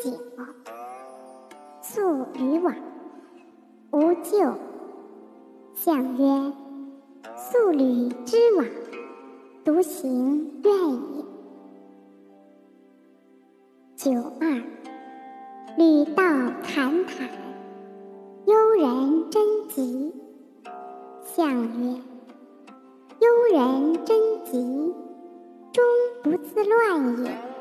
[0.00, 0.12] 九，
[1.82, 2.72] 宿与往，
[3.90, 4.54] 无咎。
[5.74, 6.52] 相曰：
[7.36, 8.66] 宿履之往，
[9.64, 10.72] 独行愿
[11.16, 11.24] 也。
[13.96, 14.62] 九二，
[15.76, 16.22] 履道
[16.62, 17.28] 坎坎，
[18.46, 20.14] 幽人真吉。
[21.24, 22.00] 相曰：
[23.18, 24.94] 幽人真吉，
[25.72, 25.84] 终
[26.22, 27.57] 不自乱也。